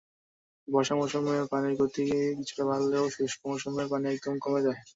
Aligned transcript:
বর্ষা 0.67 0.93
মৌসুমে 0.99 1.35
পানির 1.51 1.73
গতি 1.79 2.03
কিছুটা 2.37 2.63
বাড়লেও 2.69 3.05
শুষ্ক 3.15 3.39
মৌসুমে 3.47 3.83
পানি 3.91 4.05
একদম 4.09 4.35
কমে 4.43 4.61
যায়। 4.65 4.79